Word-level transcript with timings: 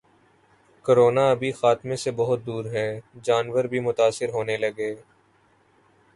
’corona 0.85 1.25
ابھی 1.31 1.51
خاتمے 1.51 1.95
سے 1.95 2.11
بہت 2.11 2.39
دور 2.45 2.65
ہے‘ 2.73 2.87
جانور 3.23 3.63
بھی 3.71 3.79
متاثر 3.79 4.29
ہونے 4.29 4.57
لگے 4.57 4.93